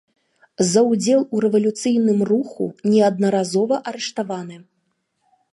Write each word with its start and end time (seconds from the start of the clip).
За 0.69 0.81
ўдзел 0.91 1.19
у 1.35 1.41
рэвалюцыйным 1.45 2.19
руху 2.31 2.63
неаднаразова 2.95 3.75
арыштаваны. 3.93 4.57